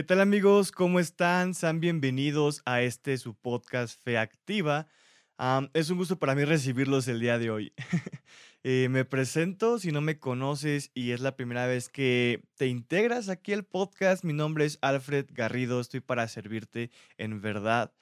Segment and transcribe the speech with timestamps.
[0.00, 0.72] ¿Qué tal amigos?
[0.72, 1.52] ¿Cómo están?
[1.52, 4.88] Sean bienvenidos a este su podcast Fe Activa.
[5.36, 7.74] Am, es un gusto para mí recibirlos el día de hoy.
[8.62, 13.28] Eh, me presento si no me conoces y es la primera vez que te integras
[13.28, 14.24] aquí al podcast.
[14.24, 17.92] Mi nombre es Alfred Garrido, estoy para servirte en verdad.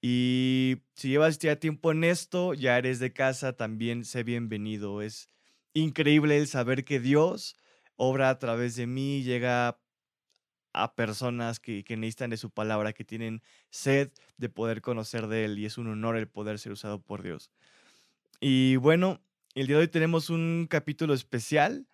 [0.00, 5.02] Y si llevas ya tiempo en esto, ya eres de casa, también sé bienvenido.
[5.02, 5.28] Es
[5.74, 7.56] increíble el saber que Dios
[7.96, 9.81] obra a través de mí, llega
[10.72, 15.44] a personas que, que necesitan de su palabra, que tienen sed de poder conocer de
[15.44, 17.50] Él y es un honor el poder ser usado por Dios.
[18.40, 19.20] Y bueno,
[19.54, 21.86] el día de hoy tenemos un capítulo especial.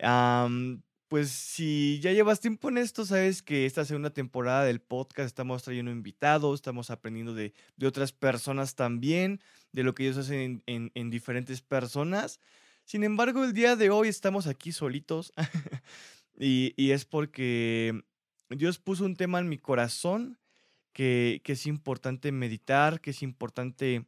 [0.00, 5.26] Am, pues si ya llevas tiempo en esto, sabes que esta segunda temporada del podcast
[5.28, 9.40] estamos trayendo invitados, estamos aprendiendo de, de otras personas también,
[9.72, 12.40] de lo que ellos hacen en, en- en diferentes personas.
[12.84, 15.32] Sin embargo, el día de hoy estamos aquí solitos
[16.38, 18.02] y, y es porque
[18.50, 20.38] Dios puso un tema en mi corazón
[20.92, 24.06] que, es importante meditar, que es importante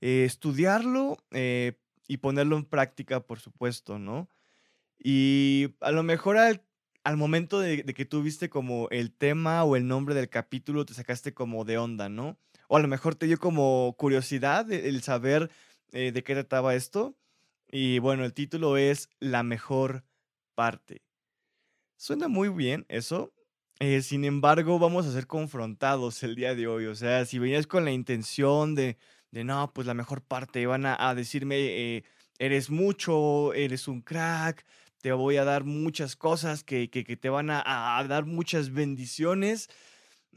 [0.00, 4.28] eh, estudiarlo eh, y ponerlo en práctica, por supuesto, ¿no?
[4.98, 6.60] Y a lo mejor al,
[7.16, 11.32] momento de, que tú viste como el tema o el nombre del capítulo, te sacaste
[11.32, 12.36] como de onda, ¿no?
[12.68, 15.50] O a lo mejor te dio como curiosidad el, el saber
[15.92, 17.16] eh, de qué trataba esto.
[17.70, 20.04] Y bueno, el título es La mejor
[20.54, 21.05] parte.
[21.96, 23.32] Suena muy bien eso.
[23.80, 26.86] eh, sin embargo, vamos a ser confrontados el día de hoy.
[26.86, 28.96] O sea, si venías con la intención de,
[29.30, 31.56] de no, pues la mejor parte, van a, a decirme,
[31.96, 32.04] eh,
[32.38, 34.64] eres mucho, eres un crack,
[35.02, 37.62] te voy a dar muchas cosas que, que- te van a,
[37.98, 39.68] a dar muchas bendiciones,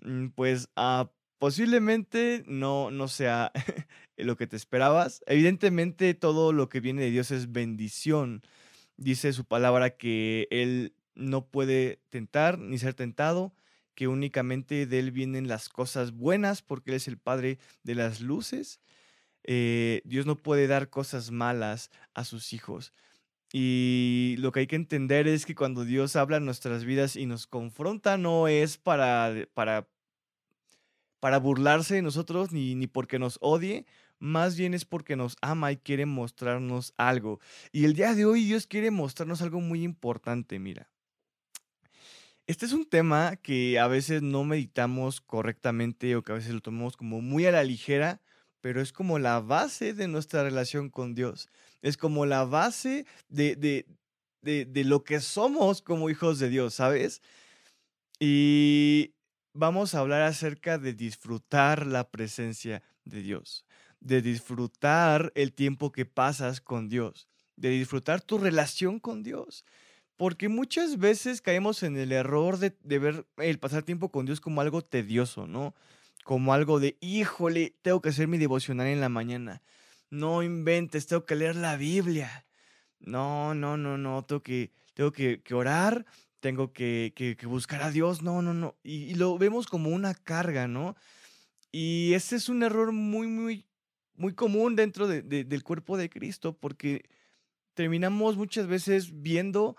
[0.02, 3.52] mm, pues ah, posiblemente no, no sea
[4.18, 5.22] lo que te esperabas.
[5.28, 8.42] Evidentemente, todo lo que viene de Dios es bendición.
[8.98, 13.54] Dice su palabra que Él no puede tentar ni ser tentado,
[13.96, 18.22] que únicamente de Él vienen las cosas buenas, porque Él es el Padre de las
[18.22, 18.80] luces.
[19.44, 22.94] Eh, Dios no puede dar cosas malas a sus hijos.
[23.52, 27.26] Y lo que hay que entender es que cuando Dios habla en nuestras vidas y
[27.26, 29.88] nos confronta, no es para, para
[31.20, 33.86] para burlarse de nosotros ni, ni porque nos odie,
[34.20, 37.40] más bien es porque nos ama y quiere mostrarnos algo.
[37.72, 40.90] Y el día de hoy Dios quiere mostrarnos algo muy importante, mira.
[42.50, 46.62] Este es un tema que a veces no meditamos correctamente o que a veces lo
[46.62, 48.24] tomamos como muy a la ligera,
[48.60, 51.48] pero es como la base de nuestra relación con Dios.
[51.84, 57.22] Es como la base de, de, de, lo que somos como hijos de Dios, ¿sabes?
[58.20, 59.14] Y
[59.54, 63.64] vamos a hablar acerca de disfrutar la presencia de Dios,
[64.00, 67.28] de disfrutar el tiempo que pasas con Dios,
[67.58, 69.66] de disfrutar tu relación con Dios.
[70.20, 74.42] Porque muchas veces caemos en el error de, de ver el pasar tiempo con Dios
[74.42, 75.76] como algo tedioso, ¿no?
[76.26, 79.62] Como algo de, híjole, tengo que hacer mi devocional en la mañana.
[80.10, 82.46] No inventes, tengo que leer la Biblia.
[83.00, 86.06] No, no, no, no, tengo que, tengo que, orar,
[86.42, 88.22] tengo que, que- buscar a Dios.
[88.22, 88.76] No, no, no.
[88.84, 90.98] Y, lo vemos como una carga, ¿no?
[91.72, 93.70] Y ese es un error muy, muy,
[94.16, 97.06] muy común dentro de- de- del cuerpo de Cristo, porque
[97.74, 99.78] terminamos muchas veces viendo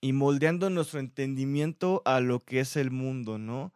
[0.00, 3.72] y moldeando nuestro entendimiento a lo que es el mundo, ¿no?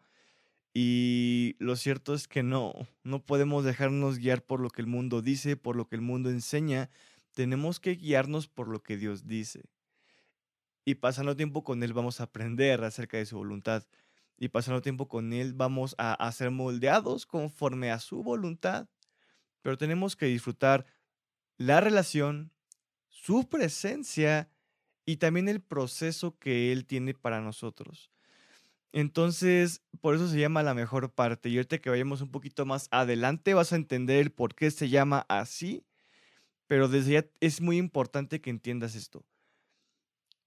[0.72, 2.74] Y lo cierto es que no,
[3.04, 6.30] no podemos dejarnos guiar por lo que el mundo dice, por lo que el mundo
[6.30, 6.90] enseña.
[7.32, 9.62] Tenemos que guiarnos por lo que Dios dice.
[10.84, 13.86] Y pasando tiempo con Él vamos a aprender acerca de su voluntad.
[14.36, 18.88] Y pasando tiempo con Él vamos a ser moldeados conforme a su voluntad.
[19.62, 20.86] Pero tenemos que disfrutar
[21.56, 22.50] la relación,
[23.08, 24.50] su presencia
[25.06, 28.10] y también el proceso que Él tiene para nosotros.
[28.92, 31.48] Entonces, por eso se llama la mejor parte.
[31.48, 35.26] Y ahorita que vayamos un poquito más adelante vas a entender por qué se llama
[35.28, 35.84] así.
[36.68, 39.24] Pero desde ya es muy importante que entiendas esto.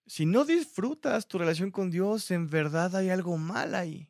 [0.05, 4.09] Si no disfrutas tu relación con Dios, en verdad hay algo mal ahí.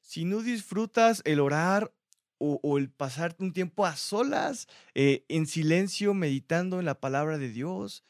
[0.00, 1.92] Si no disfrutas el orar
[2.38, 7.38] o, o el pasar un tiempo a solas, eh, en silencio, meditando en la palabra
[7.38, 8.02] de Dios,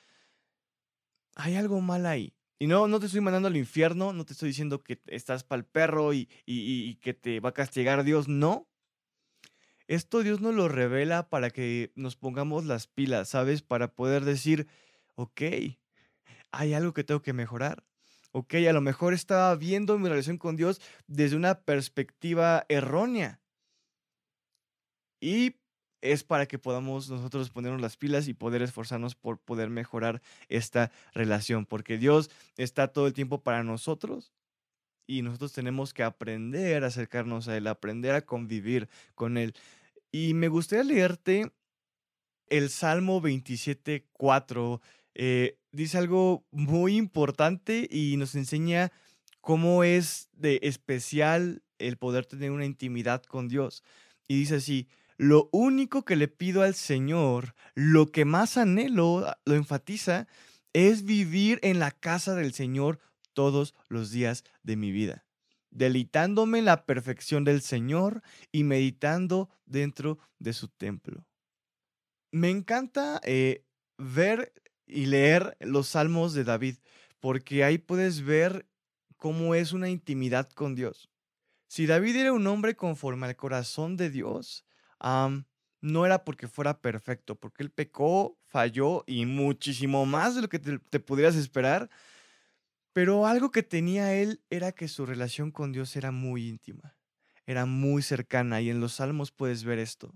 [1.38, 2.34] hay algo mal ahí.
[2.58, 5.60] Y no, no te estoy mandando al infierno, no te estoy diciendo que estás para
[5.60, 8.68] el perro y- y- y que te va a castigar Dios, no.
[9.86, 13.62] Esto Dios nos lo revela para que nos pongamos las pilas, ¿sabes?
[13.62, 14.66] Para poder decir,
[15.14, 15.40] ok,
[16.50, 17.84] hay algo que tengo que mejorar.
[18.32, 23.40] Ok, a lo mejor estaba viendo mi relación con Dios desde una perspectiva errónea.
[25.20, 25.56] Y
[26.00, 30.90] es para que podamos nosotros ponernos las pilas y poder esforzarnos por poder mejorar esta
[31.12, 34.32] relación, porque Dios está todo el tiempo para nosotros,
[35.08, 39.54] y nosotros tenemos que aprender a acercarnos a Él, aprender a convivir con Él.
[40.12, 41.50] Y me gustaría leerte
[42.48, 44.80] el Salmo 27, 4.
[45.14, 48.92] Eh, dice algo muy importante y nos enseña
[49.40, 53.82] cómo es de especial el poder tener una intimidad con Dios.
[54.28, 59.38] Y dice así, lo único que le pido al Señor, lo que más anhelo, ah,
[59.44, 60.28] lo enfatiza,
[60.72, 63.00] es vivir en la casa del Señor
[63.32, 65.26] todos los días de mi vida,
[65.70, 68.22] deleitándome en la perfección del Señor
[68.52, 71.26] y meditando dentro de su templo.
[72.30, 73.64] Me encanta eh,
[73.96, 74.52] ver
[74.86, 76.76] y leer los salmos de David,
[77.18, 78.68] porque ahí puedes ver
[79.16, 81.10] cómo es una intimidad con Dios.
[81.66, 84.64] Si David era un hombre conforme al corazón de Dios,
[85.00, 90.58] no era porque fuera perfecto, porque él pecó, falló y muchísimo más de lo que
[90.58, 91.88] te, te pudieras esperar.
[92.92, 96.96] Pero algo que tenía él era que su relación con Dios era muy íntima,
[97.46, 100.14] era muy cercana y en los salmos puedes ver esto.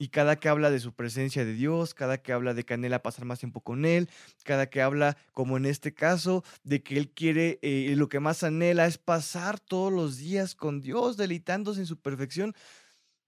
[0.00, 3.02] Y cada que habla de su presencia de Dios, cada que habla de que anhela
[3.02, 4.08] pasar más tiempo con Él,
[4.44, 8.42] cada que habla, como en este caso, de que Él quiere, eh, lo que más
[8.42, 12.54] anhela es pasar todos los días con Dios, deleitándose en su perfección,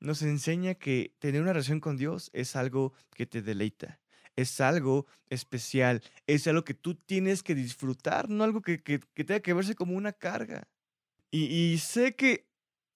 [0.02, 4.00] nos enseña que tener una relación con Dios es algo que te deleita,
[4.34, 9.54] es algo especial, es algo que tú tienes que disfrutar, no algo que, tenga que
[9.54, 10.66] verse como una carga.
[11.30, 12.46] Y, sé que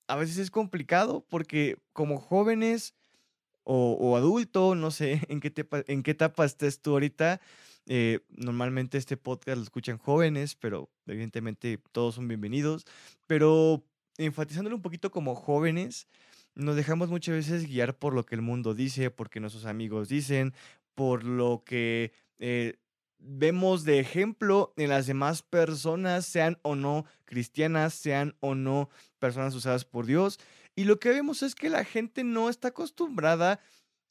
[0.08, 2.94] a veces es complicado porque como jóvenes
[3.62, 5.52] o, adulto, no sé en qué,
[5.86, 7.40] en qué etapa estés tú ahorita.
[7.88, 12.84] Eh, normalmente este podcast lo escuchan jóvenes, pero evidentemente todos son bienvenidos.
[13.26, 13.84] Pero
[14.18, 16.08] enfatizándolo un poquito como jóvenes,
[16.56, 20.54] nos dejamos muchas veces guiar por lo que el mundo dice, porque nuestros amigos dicen,
[20.94, 22.78] por lo que eh,
[23.18, 28.88] vemos de ejemplo en las demás personas, sean o no cristianas, sean o no
[29.18, 30.38] personas usadas por Dios.
[30.74, 33.60] Y lo que vemos es que la gente no está acostumbrada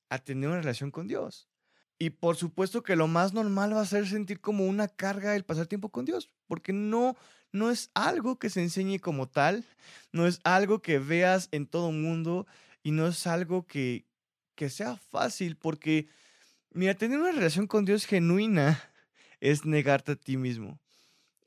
[0.10, 1.50] a tener una relación con Dios.
[1.98, 5.46] Y por supuesto que lo más normal va a ser sentir como una carga el
[5.46, 7.16] pasar tiempo con Dios, porque no
[7.56, 9.66] no es algo que se enseñe como tal,
[10.12, 12.46] no es algo que veas en todo mundo
[12.84, 14.06] y no es algo que,
[14.56, 16.08] que sea fácil, porque
[16.72, 18.82] mira, tener una relación con Dios genuina
[19.40, 20.80] es negarte a ti mismo.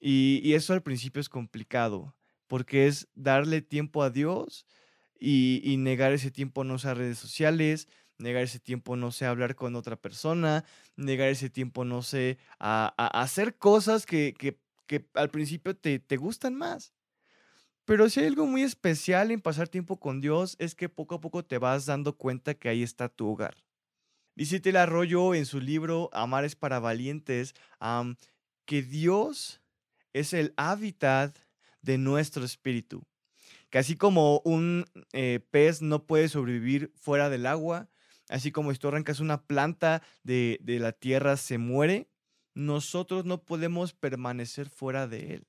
[0.01, 2.15] Y, y eso al principio es complicado,
[2.47, 4.67] porque es darle tiempo a Dios
[5.21, 7.89] y, negar ese tiempo no usar redes sociales,
[8.19, 10.65] negar ese tiempo no sé hablar con otra persona,
[10.97, 14.35] negar ese tiempo no sé a, hacer cosas que,
[15.15, 16.93] al principio te, te gustan más.
[17.85, 21.21] Pero si hay algo muy especial en pasar tiempo con Dios es que poco a
[21.21, 23.57] poco te vas dando cuenta que ahí está tu hogar.
[24.35, 27.55] Dice el Arroyo en su libro Amar es para valientes
[28.67, 29.63] que Dios
[30.13, 31.37] es el hábitat
[31.83, 33.05] de nuestro espíritu
[33.71, 37.89] que así como un eh, pez no puede sobrevivir fuera del agua,
[38.29, 42.09] así como si tú arrancas una planta de, de la tierra se muere,
[42.59, 45.47] nosotros no podemos permanecer fuera de él,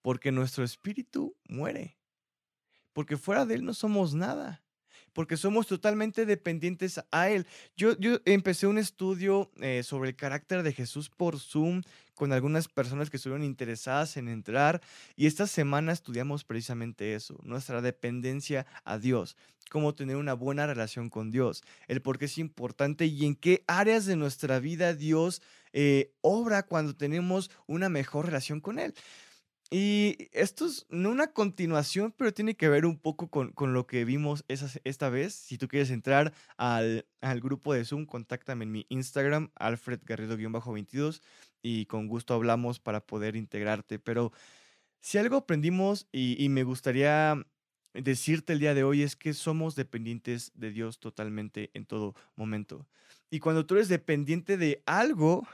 [0.00, 1.98] porque nuestro espíritu muere,
[2.92, 4.62] porque fuera de él no somos nada
[5.12, 7.46] porque somos totalmente dependientes a Él.
[7.76, 11.82] Yo, yo empecé un estudio eh, sobre el carácter de Jesús por Zoom
[12.14, 14.80] con algunas personas que estuvieron interesadas en entrar
[15.16, 19.36] y esta semana estudiamos precisamente eso, nuestra dependencia a Dios,
[19.70, 23.64] cómo tener una buena relación con Dios, el por qué es importante y en qué
[23.66, 25.40] áreas de nuestra vida Dios
[25.72, 28.94] eh, obra cuando tenemos una mejor relación con Él.
[29.72, 34.04] Y esto es no una continuación, pero tiene que ver un poco con, lo que
[34.04, 35.32] vimos esta vez.
[35.34, 37.06] Si tú quieres entrar al,
[37.40, 41.20] grupo de Zoom, contáctame en mi Instagram, Alfred Garrido-22,
[41.62, 44.00] y con gusto hablamos para poder integrarte.
[44.00, 44.32] Pero
[45.00, 47.36] si algo aprendimos y, y me gustaría
[47.94, 52.88] decirte el día de hoy es que somos dependientes de Dios totalmente en todo momento.
[53.30, 55.46] Y cuando tú eres dependiente de algo,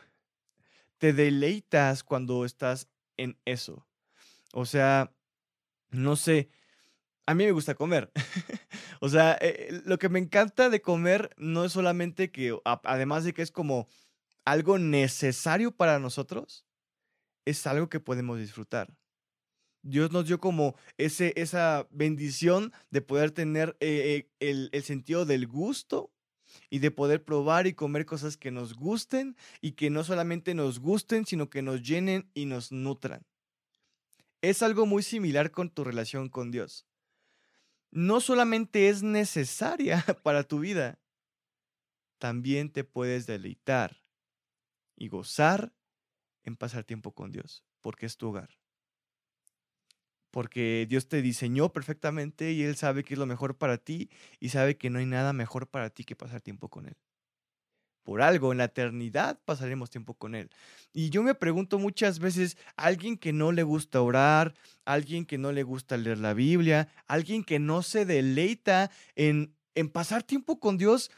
[0.98, 3.86] te deleitas cuando estás en eso.
[4.52, 5.12] O sea,
[5.90, 6.50] no sé,
[7.26, 8.10] a mí me gusta comer.
[9.00, 13.34] o sea, eh, lo que me encanta de comer no es solamente que, además de
[13.34, 13.88] que es como
[14.44, 16.64] algo necesario para nosotros,
[17.44, 18.94] es algo que podemos disfrutar.
[19.82, 25.24] Dios nos dio como ese, esa bendición de poder tener eh, eh, el, el sentido
[25.24, 26.12] del gusto
[26.70, 30.80] y de poder probar y comer cosas que nos gusten y que no solamente nos
[30.80, 33.24] gusten, sino que nos llenen y nos nutran
[34.40, 36.86] es algo muy similar con tu relación con Dios.
[37.90, 40.98] No solamente es necesaria para tu vida,
[42.18, 44.02] también te puedes deleitar
[44.96, 45.74] y gozar
[46.42, 48.50] en pasar tiempo con Dios, porque es tu hogar.
[50.36, 54.50] Porque Dios te diseñó perfectamente y Él sabe que es lo mejor para ti y
[54.50, 56.94] sabe que no hay nada mejor para ti que pasar tiempo con Él.
[58.02, 60.50] Por algo, en la eternidad pasaremos tiempo con Él.
[60.92, 64.52] Y yo me pregunto muchas veces, alguien que no le gusta orar,
[64.84, 69.88] alguien que no le gusta leer la Biblia, alguien que no se deleita en, en
[69.88, 71.10] pasar tiempo con Dios,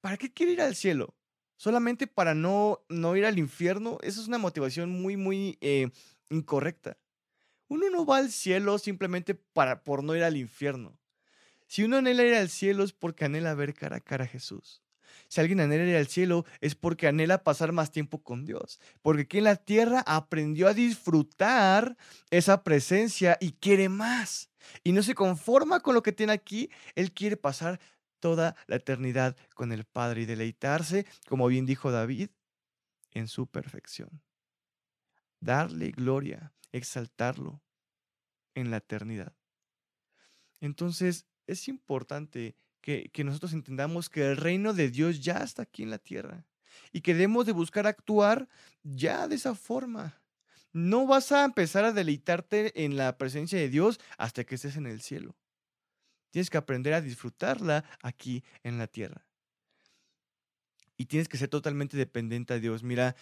[0.00, 1.14] ¿para qué quiere ir al cielo?
[1.58, 3.98] Solamente para no, no ir al infierno.
[4.00, 5.90] Eso es una motivación muy, muy eh,
[6.30, 6.96] incorrecta.
[7.72, 10.98] Uno no va al cielo simplemente para, por no ir al infierno.
[11.66, 14.82] Si uno anhela ir al cielo es porque anhela ver cara a cara a Jesús.
[15.28, 18.78] Si alguien anhela ir al cielo es porque anhela pasar más tiempo con Dios.
[19.00, 21.96] Porque aquí en la tierra aprendió a disfrutar
[22.28, 24.50] esa presencia y quiere más.
[24.84, 26.68] Y no se conforma con lo que tiene aquí.
[26.94, 27.80] Él quiere pasar
[28.20, 32.28] toda la eternidad con el Padre y deleitarse, como bien dijo David,
[33.12, 34.20] en su perfección.
[35.40, 37.62] Darle gloria, exaltarlo
[38.54, 39.34] en la eternidad.
[40.60, 45.90] Entonces, es importante que, nosotros entendamos que el reino de Dios ya está aquí en
[45.90, 46.44] la tierra
[46.90, 48.48] y que debemos de buscar actuar
[48.82, 50.20] ya de esa forma.
[50.72, 54.86] No vas a empezar a deleitarte en la presencia de Dios hasta que estés en
[54.86, 55.36] el cielo.
[56.30, 59.26] Tienes que aprender a disfrutarla aquí en la tierra.
[60.96, 62.82] Y tienes que ser totalmente dependiente a Dios.
[62.82, 63.16] Mira,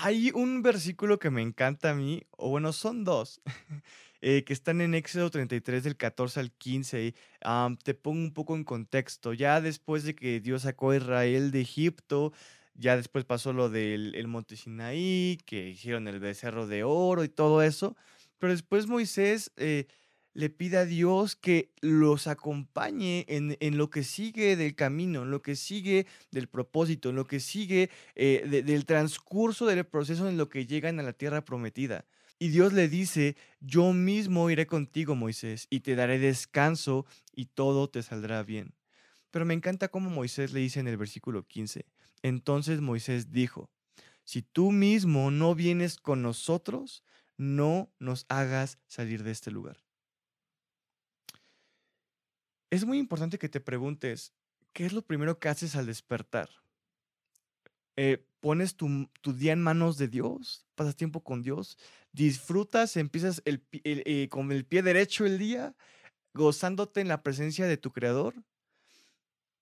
[0.00, 3.40] hay un versículo que me encanta a mí, o bueno, son dos,
[4.20, 7.14] eh, que están en Éxodo 33 del 14 al 15.
[7.82, 9.32] te pongo un poco en contexto.
[9.32, 12.32] Ya después de que Dios sacó a Israel de Egipto,
[12.74, 17.28] ya después pasó lo del el monte Sinaí, que hicieron el becerro de oro y
[17.28, 17.96] todo eso.
[18.38, 19.88] Pero después Moisés eh,
[20.34, 25.42] le pide a Dios que los acompañe en, lo que sigue del camino, en lo
[25.42, 30.48] que sigue del propósito, en lo que sigue eh, del transcurso del proceso en lo
[30.48, 32.04] que llegan a la tierra prometida.
[32.38, 37.04] Y Dios le dice, yo mismo iré contigo, Moisés, y te daré descanso
[37.34, 38.74] y todo te saldrá bien.
[39.30, 41.84] Pero me encanta cómo Moisés le dice en el versículo 15.
[42.22, 43.70] Entonces Moisés dijo,
[44.24, 47.02] si tú mismo no vienes con nosotros,
[47.36, 49.87] no nos hagas salir de este lugar.
[52.70, 54.34] Es muy importante que te preguntes,
[54.72, 56.50] ¿qué es lo primero que haces al despertar?
[57.96, 60.66] Eh, ¿Pones tu, día en manos de Dios?
[60.74, 61.78] ¿Pasas tiempo con Dios?
[62.12, 65.74] ¿Disfrutas, empiezas el, eh, con el pie derecho el día,
[66.34, 68.34] gozándote en la presencia de tu Creador?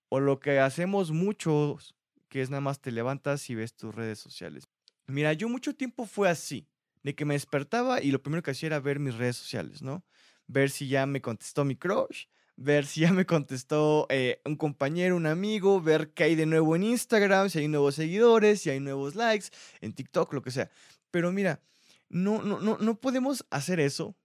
[0.09, 1.95] ¿O lo que hacemos muchos,
[2.29, 4.65] que es nada más te levantas y ves tus redes sociales?
[5.07, 6.69] Mira, yo mucho tiempo fue así,
[7.05, 10.05] de que me despertaba y lo primero que hacía era ver mis redes sociales, ¿no?
[10.49, 15.17] Ver si ya me contestó mi crush, ver si ya me contestó eh, un compañero,
[15.17, 18.81] un amigo, ver qué hay de nuevo en Instagram, si hay nuevos seguidores, si hay
[18.81, 19.49] nuevos likes,
[19.81, 20.71] en TikTok, lo que sea.
[21.11, 21.61] Pero mira,
[22.09, 24.17] no, no, no, no podemos hacer eso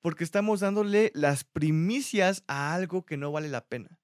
[0.00, 3.98] porque estamos dándole las primicias a algo que no vale la pena.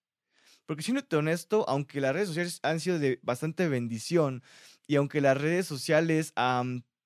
[0.66, 4.42] Porque siendo honesto, aunque las redes sociales han sido de bastante bendición
[4.87, 6.35] y aunque las redes sociales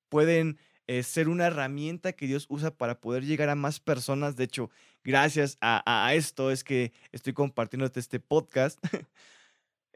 [0.08, 4.36] pueden eh, ser una herramienta que Dios usa para poder llegar a más personas.
[4.36, 4.70] De hecho,
[5.04, 8.78] gracias a, esto es que estoy compartiéndote este podcast.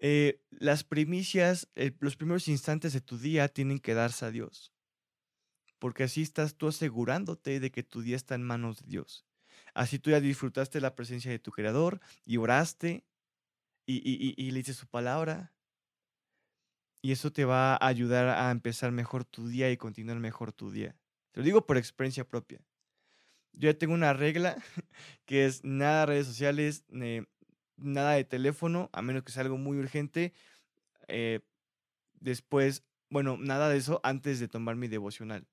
[0.07, 1.71] Eh, las primicias,
[2.01, 4.71] los primeros instantes de tu día tienen que darse a Dios.
[5.79, 9.25] Porque así estás tú asegurándote de que tu día está en manos de Dios.
[9.73, 13.07] Así tú ya disfrutaste la presencia de tu Creador y oraste
[13.87, 15.55] y, y, y, le dices su palabra.
[17.01, 20.71] Y eso te va a ayudar a empezar mejor tu día y continuar mejor tu
[20.71, 20.97] día.
[21.33, 22.61] Te lo digo por experiencia propia.
[23.55, 24.57] Yo ya tengo una regla
[25.27, 26.85] que es nada de redes sociales,
[27.77, 30.33] nada de teléfono, a menos que sea algo muy urgente.
[31.09, 31.41] Eh,
[32.15, 35.47] después, bueno, nada de eso antes de tomar mi devocional.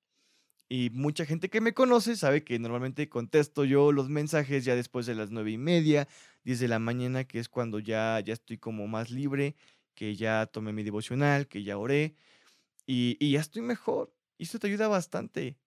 [0.69, 5.05] Y mucha gente que me conoce sabe que normalmente contesto yo los mensajes ya después
[5.05, 6.07] de las nueve y media,
[6.43, 9.55] diez de la mañana, que es cuando ya, ya estoy como más libre,
[9.95, 12.15] que ya tomé mi devocional, que ya oré
[12.85, 14.13] y, y ya estoy mejor.
[14.37, 15.59] Y esto te ayuda bastante.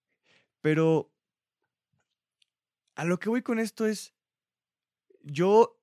[0.60, 1.13] Pero
[2.94, 4.14] a lo que voy con esto es,
[5.22, 5.80] yo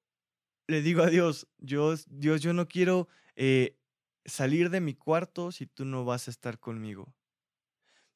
[0.67, 3.77] le digo a Dios, Dios, Dios yo no quiero eh,
[4.25, 7.13] salir de mi cuarto si tú no vas a estar conmigo.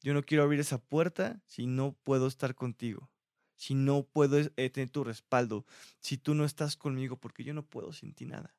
[0.02, 3.10] Yo no quiero abrir esa puerta si no puedo estar contigo,
[3.56, 5.66] si no puedo eh, tener tu respaldo,
[6.00, 8.56] si tú no estás conmigo, porque yo no puedo sin ti nada.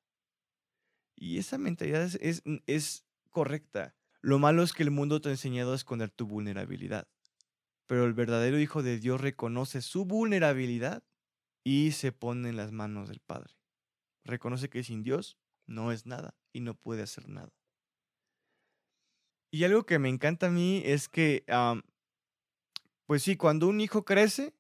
[1.14, 3.94] Y esa mentalidad es, es correcta.
[4.20, 7.08] Lo malo es que el mundo te ha enseñado a esconder tu vulnerabilidad.
[7.86, 11.04] Pero el verdadero Hijo de Dios reconoce su vulnerabilidad
[11.64, 13.54] y se pone en las manos del Padre.
[14.24, 17.52] Reconoce que sin Dios no es nada y no puede hacer nada.
[19.52, 21.44] Y algo que me encanta a mí es que,
[23.06, 24.55] pues sí, cuando un hijo crece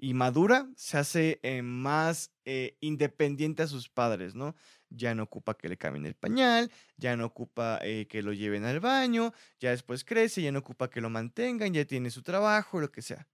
[0.00, 4.54] y madura, se hace eh, más eh, independiente a sus padres, ¿no?
[4.90, 8.64] Ya no ocupa que le cambien el pañal, ya no ocupa eh, que lo lleven
[8.64, 12.80] al baño, ya después crece, ya no ocupa que lo mantengan, ya tiene su trabajo,
[12.80, 13.28] lo que sea.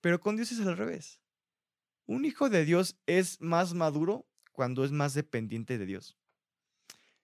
[0.00, 1.20] Pero con Dios es al revés.
[2.06, 6.18] Un hijo de Dios es más maduro cuando es más dependiente de Dios.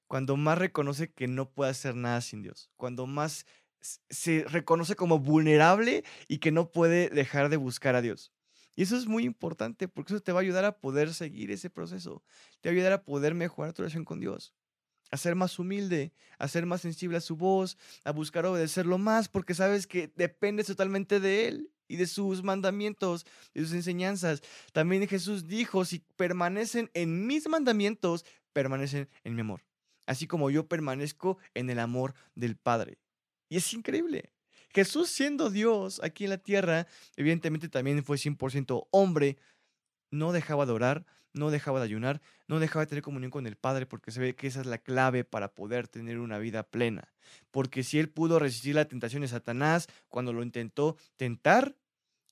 [0.07, 2.71] Cuando más reconoce que no puede hacer nada sin Dios.
[2.77, 3.47] Cuando más
[3.81, 8.33] se reconoce como vulnerable y que no puede dejar de buscar a Dios.
[8.77, 11.71] Y eso es muy importante porque eso te va a ayudar a poder seguir ese
[11.71, 12.23] proceso.
[12.61, 14.55] Te va a ayudar a poder mejorar tu relación con Dios.
[15.11, 19.29] A ser más humilde, a ser más sensible a su voz, a buscar obedecerlo más
[19.29, 24.43] porque sabes que dependes totalmente de Él y de sus mandamientos, de sus enseñanzas.
[24.73, 29.65] También Jesús dijo, si permanecen en mis mandamientos, permanecen en mi amor.
[30.07, 32.99] Así como yo permanezco en el amor del Padre.
[33.49, 34.33] Y es increíble.
[34.77, 39.39] Jesús siendo Dios aquí en la tierra, evidentemente también fue 100% hombre,
[40.11, 43.57] no dejaba de orar, no dejaba de ayunar, no dejaba de tener comunión con el
[43.57, 47.11] Padre, porque se ve que esa es la clave para poder tener una vida plena.
[47.51, 51.75] Porque si él pudo resistir la tentación de Satanás cuando lo intentó tentar,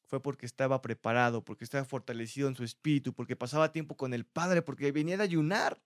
[0.04, 4.26] fue porque estaba preparado, porque estaba fortalecido en su espíritu, porque pasaba tiempo con el
[4.26, 5.80] Padre, porque venía de ayunar.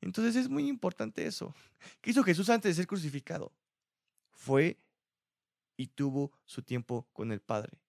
[0.00, 1.52] Entonces es muy importante eso.
[2.00, 3.52] ¿Qué hizo Jesús antes de ser crucificado?
[4.30, 4.78] Fue
[5.76, 7.80] y tuvo su tiempo con el Padre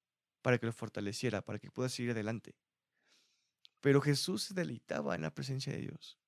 [0.41, 2.55] para que lo fortaleciera, para que pueda seguir adelante.
[3.81, 6.19] Pero Jesús se deleitaba en la presencia de Dios.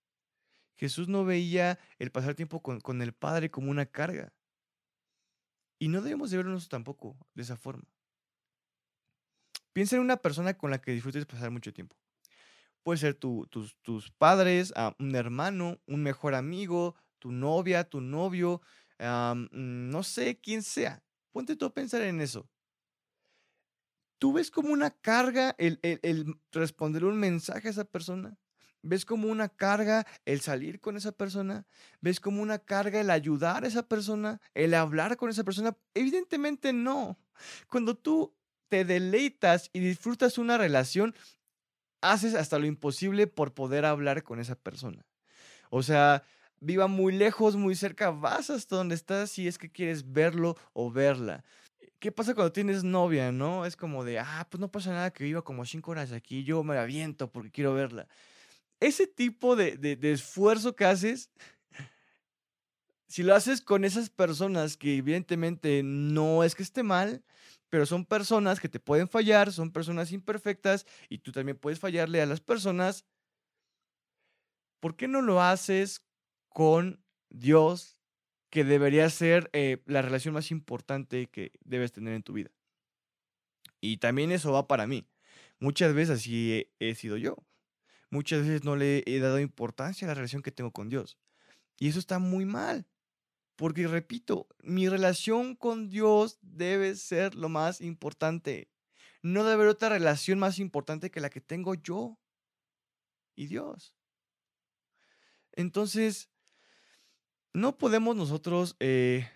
[0.78, 4.34] Jesús no veía el pasar tiempo con, el Padre como una carga.
[5.80, 7.88] Y no debemos de vernos tampoco de esa forma.
[9.74, 11.96] Piensa en una persona con la que disfrutes pasar mucho tiempo.
[12.84, 13.50] Puede ser tus,
[13.82, 18.62] tus, padres, ah, un hermano, un mejor amigo, tu novia, tu novio,
[19.00, 21.05] mm, no sé quién sea.
[21.36, 22.50] Ponte tú a pensar en eso.
[24.20, 28.38] ¿Tú ves como una carga el, el, responder un mensaje a esa persona?
[28.82, 31.68] ¿Ves como una carga el salir con esa persona?
[32.00, 34.40] ¿Ves como una carga el ayudar a esa persona?
[34.54, 35.76] ¿El hablar con esa persona?
[35.94, 37.20] Evidentemente no.
[37.68, 38.34] Cuando tú
[38.70, 41.14] te deleitas y disfrutas una relación,
[42.00, 45.06] haces hasta lo imposible por poder hablar con esa persona.
[45.70, 46.24] O sea,
[46.66, 50.92] viva muy lejos, muy cerca, vas hasta donde estás si es que quieres verlo o
[50.92, 51.44] verla.
[52.00, 53.66] ¿Qué pasa cuando tienes novia, no?
[53.66, 56.64] Es como de, ah, pues no pasa nada que viva como cinco horas aquí, yo
[56.64, 58.08] me aviento porque quiero verla.
[58.80, 61.32] Ese tipo de, de esfuerzo que haces,
[63.08, 67.24] si lo haces con esas personas que evidentemente no es que esté mal,
[67.70, 72.22] pero son personas que te pueden fallar, son personas imperfectas y tú también puedes fallarle
[72.22, 73.06] a las personas.
[74.80, 76.04] ¿Por qué no lo haces
[76.56, 78.00] con Dios,
[78.50, 82.50] que debería ser eh, la relación más importante que debes tener en tu vida.
[83.82, 85.06] Y también eso va para mí.
[85.60, 87.36] Muchas veces así he, sido yo.
[88.10, 91.18] Muchas veces no le he dado importancia a la relación que tengo con Dios.
[91.78, 92.88] Y eso está muy mal.
[93.58, 98.72] Porque, repito, mi relación con Dios debe ser lo más importante.
[99.22, 102.18] No debe haber otra relación más importante que la que tengo yo
[103.36, 103.94] y Dios.
[105.52, 106.30] Entonces,
[107.56, 109.30] no podemos nosotros eh,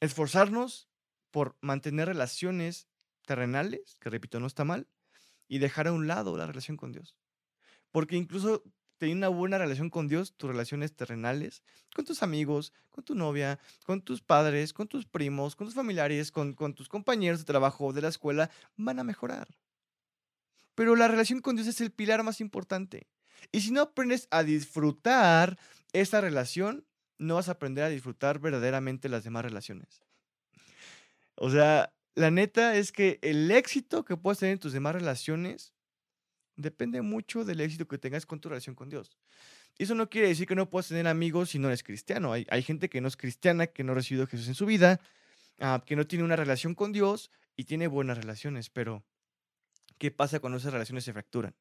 [0.00, 0.88] esforzarnos
[1.30, 2.88] por mantener relaciones
[3.26, 4.86] terrenales, que repito, no está mal,
[5.48, 7.16] y dejar a un lado la relación con Dios.
[7.90, 8.62] Porque incluso
[8.98, 11.62] teniendo una buena relación con Dios, tus relaciones terrenales,
[11.94, 16.30] con tus amigos, con tu novia, con tus padres, con tus primos, con tus familiares,
[16.30, 19.48] con, con tus compañeros de trabajo, de la escuela, van a mejorar.
[20.74, 23.06] Pero la relación con Dios es el pilar más importante.
[23.52, 25.58] Y si no aprendes a disfrutar
[25.92, 26.84] esta relación,
[27.18, 30.02] no vas a aprender a disfrutar verdaderamente las demás relaciones.
[31.34, 35.72] O sea, la neta es que el éxito que puedas tener en tus demás relaciones
[36.56, 39.16] depende mucho del éxito que tengas con tu relación con Dios.
[39.78, 42.32] Eso no quiere decir que no puedas tener amigos si no eres cristiano.
[42.32, 45.00] Hay, gente que no es cristiana, que no ha recibido a Jesús en su vida,
[45.60, 49.04] ah, que no tiene una relación con Dios y tiene buenas relaciones, pero
[49.98, 51.54] ¿qué pasa cuando esas relaciones se fracturan?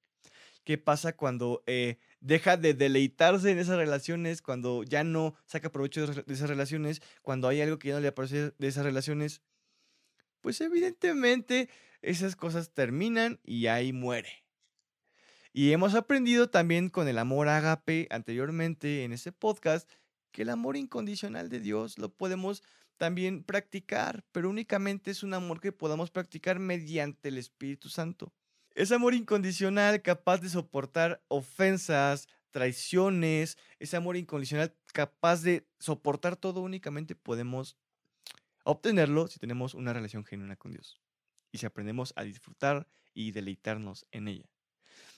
[0.67, 6.06] Qué pasa cuando eh, deja de deleitarse en esas relaciones, cuando ya no saca provecho
[6.06, 9.41] de, esas relaciones, cuando hay algo que ya no le aparece de esas relaciones,
[10.41, 11.69] pues evidentemente
[12.01, 14.43] esas cosas terminan y ahí muere.
[15.53, 19.89] Y hemos aprendido también con el amor ágape anteriormente en ese podcast
[20.34, 22.62] que el amor incondicional de Dios lo podemos
[22.97, 28.34] también practicar, pero únicamente es un amor que podamos practicar mediante el Espíritu Santo.
[28.77, 36.61] Es amor incondicional capaz de soportar ofensas, traiciones, ese amor incondicional capaz de soportar todo
[36.61, 37.75] únicamente podemos
[38.65, 41.01] obtenerlo si tenemos una relación genuina con Dios.
[41.51, 44.47] y si aprendemos a disfrutar y deleitarnos en ella.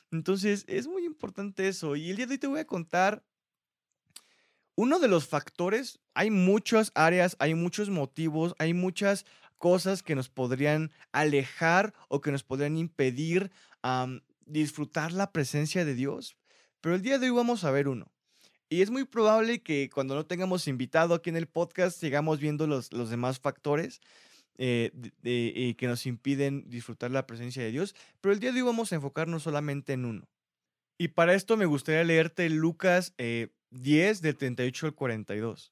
[0.09, 1.97] Entonces, es muy importante eso.
[1.97, 3.25] Y el día de hoy te voy a contar
[4.75, 5.99] uno de los factores.
[6.13, 9.25] Hay muchas áreas, hay muchos motivos, hay muchas
[9.59, 13.51] cosas que nos podrían alejar o que nos podrían impedir
[14.45, 16.35] disfrutar la presencia de Dios.
[16.81, 18.11] Pero el día de hoy vamos a ver uno.
[18.69, 22.65] Y es muy probable que cuando no tengamos invitado aquí en el podcast sigamos viendo
[22.67, 24.01] los, los demás factores
[24.61, 24.91] eh,
[25.23, 27.95] eh, que nos impiden disfrutar la presencia de Dios.
[28.19, 30.27] Pero el día de hoy vamos a enfocarnos solamente en uno.
[30.97, 35.71] Y para esto me gustaría leerte Lucas 10 eh, del 38 al 42.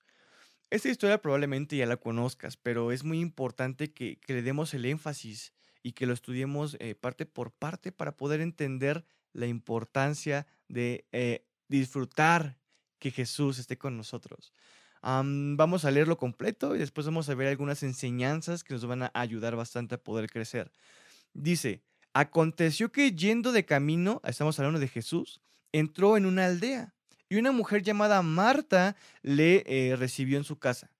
[0.69, 5.53] Esta historia probablemente ya la conozcas, pero es muy importante que, le demos el énfasis
[5.81, 11.05] y que lo estudiemos parte por parte para poder entender la importancia de
[11.69, 12.57] disfrutar
[12.99, 14.51] que Jesús esté con nosotros.
[15.01, 19.11] vamos a leerlo completo y después vamos a ver algunas enseñanzas que nos van a
[19.13, 20.71] ayudar bastante a poder crecer.
[21.33, 21.81] Dice,
[22.13, 26.96] aconteció que yendo de camino, estamos hablando de Jesús, entró en una aldea
[27.29, 30.91] y una mujer llamada Marta le eh, recibió en su casa.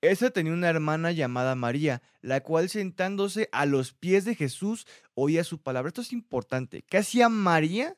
[0.00, 5.44] Esa tenía una hermana llamada María, la cual sentándose a los pies de Jesús oía
[5.44, 5.88] su palabra.
[5.88, 6.82] Esto es importante.
[6.82, 7.96] ¿Qué hacía María?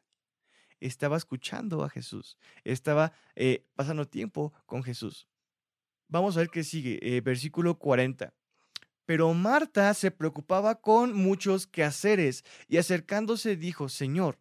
[0.81, 5.29] estaba escuchando a Jesús, estaba eh, pasando tiempo con Jesús.
[6.09, 8.33] Vamos a ver qué sigue, eh, versículo 40.
[9.05, 14.39] Pero Marta se preocupaba con muchos quehaceres y acercándose dijo, Señor,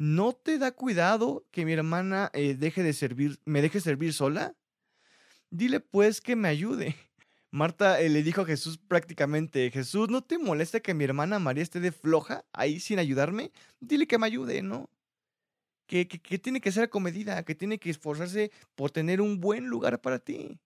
[0.00, 4.54] ¿no te da cuidado que mi hermana eh, deje de servir, me deje servir sola?
[5.50, 6.96] Dile pues que me ayude.
[7.50, 11.80] Marta le dijo a Jesús prácticamente, Jesús, ¿no te molesta que mi hermana María esté
[11.80, 13.52] de floja ahí sin ayudarme?
[13.78, 14.88] Dile que me ayude, ¿no?
[15.86, 20.20] que, tiene que ser acomedida, que tiene que esforzarse por tener un buen lugar para
[20.20, 20.58] ti.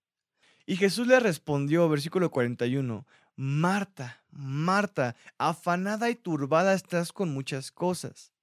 [0.64, 8.33] Y Jesús le respondió, versículo 41, Marta, Marta, afanada y turbada estás con muchas cosas,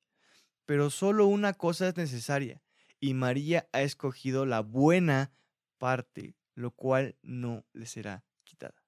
[0.72, 2.62] pero solo una cosa es necesaria,
[2.98, 5.34] y María ha escogido la buena
[5.78, 8.82] parte, lo cual no le será quitada.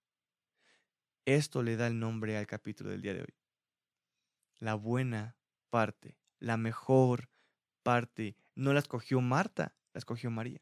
[1.25, 3.35] Esto le da el nombre al capítulo del día de hoy.
[4.59, 5.35] La buena
[5.69, 7.29] parte, la mejor
[7.83, 10.61] parte no la escogió Marta, la escogió María.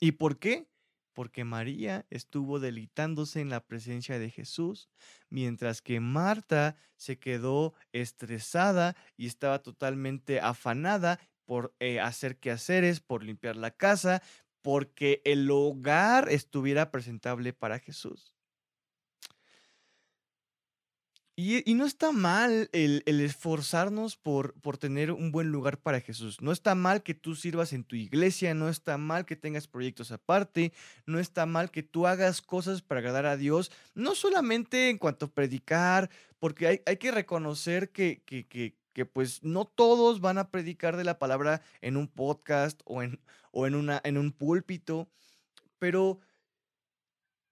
[0.00, 0.68] ¿Y por qué?
[1.14, 4.90] Porque María estuvo delitándose en la presencia de Jesús,
[5.30, 13.22] mientras que Marta se quedó estresada y estaba totalmente afanada por eh, hacer quehaceres, por
[13.22, 14.22] limpiar la casa,
[14.60, 18.33] porque el hogar estuviera presentable para Jesús.
[21.36, 26.40] Y, no está mal el, esforzarnos por, por, tener un buen lugar para Jesús.
[26.40, 30.12] No está mal que tú sirvas en tu iglesia, no está mal que tengas proyectos
[30.12, 30.72] aparte,
[31.06, 35.26] no está mal que tú hagas cosas para agradar a Dios, no solamente en cuanto
[35.26, 40.38] a predicar, porque hay, hay que reconocer que, que, que, que, pues no todos van
[40.38, 43.18] a predicar de la palabra en un podcast o en,
[43.50, 45.08] o en, una, en un púlpito,
[45.80, 46.20] pero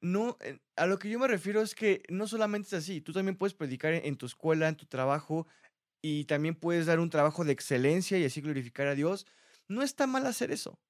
[0.02, 3.12] no, eh, a lo que yo me refiero es que no solamente es así, tú
[3.12, 5.46] también puedes predicar en tu escuela, en tu trabajo,
[6.02, 9.26] y también puedes dar un trabajo de excelencia y así glorificar a Dios.
[9.68, 10.80] No está mal hacer eso.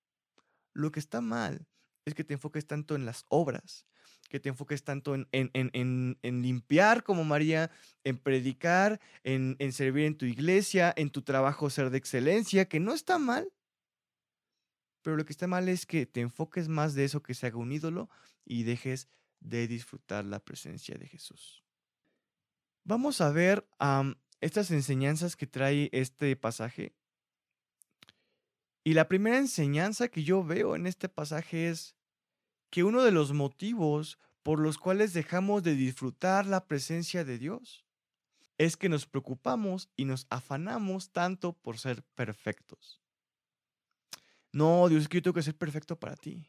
[0.74, 1.66] Lo que está mal
[2.06, 3.86] es que te enfoques tanto en las obras,
[4.30, 7.70] que te enfoques tanto en, en, limpiar como María,
[8.04, 12.80] en predicar, en, en servir en tu iglesia, en tu trabajo ser de excelencia, que
[12.80, 13.52] no está mal,
[15.02, 17.58] pero lo que está mal es que te enfoques más de eso que se haga
[17.58, 18.08] un ídolo
[18.44, 19.08] y dejes
[19.40, 21.64] de disfrutar la presencia de Jesús.
[22.84, 23.66] Vamos a ver
[24.40, 26.94] estas enseñanzas que trae este pasaje.
[28.84, 31.94] Y la primera enseñanza que yo veo en este pasaje es
[32.70, 37.84] que uno de los motivos por los cuales dejamos de disfrutar la presencia de Dios
[38.58, 43.01] es que nos preocupamos y nos afanamos tanto por ser perfectos.
[44.52, 46.46] No, Dios, es que yo tengo que ser perfecto para ti.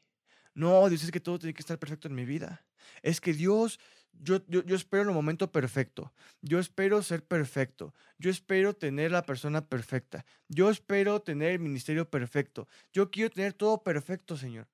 [0.54, 2.66] No, Dios, es que todo tiene que estar perfecto en mi vida.
[3.02, 3.80] Es que Dios,
[4.12, 6.14] yo, yo, yo espero el momento perfecto.
[6.42, 7.94] Yo espero ser perfecto.
[8.20, 10.26] Yo espero tener la persona perfecta.
[10.50, 12.68] Yo espero tener el ministerio perfecto.
[12.92, 14.68] Yo quiero tener todo perfecto, Señor.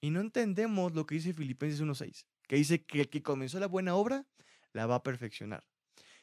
[0.00, 3.66] Y no entendemos lo que dice Filipenses 1.6, que dice que el que comenzó la
[3.66, 4.24] buena obra
[4.72, 5.66] la va a perfeccionar.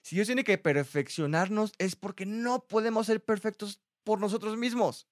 [0.01, 5.07] Si Dios tiene que perfeccionarnos es porque no podemos ser perfectos por nosotros mismos.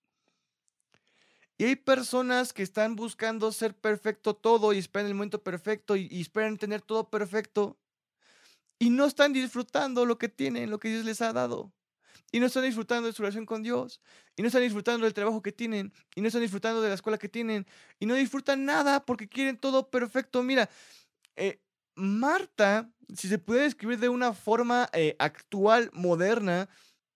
[1.57, 6.09] Y hay personas que están buscando ser perfecto todo y esperan el momento perfecto y,
[6.19, 7.77] esperan tener todo perfecto.
[8.79, 11.71] Y no están disfrutando lo que tienen, lo que Dios les ha dado.
[12.31, 14.01] Y no están disfrutando de su relación con Dios.
[14.35, 15.93] Y no están disfrutando del trabajo que tienen.
[16.15, 17.67] Y no están disfrutando de la escuela que tienen.
[17.99, 20.41] Y no disfrutan nada porque quieren todo perfecto.
[20.41, 20.69] Mira,
[21.35, 21.61] eh,
[21.95, 26.67] Marta, si se puede describir de una forma eh, actual, moderna,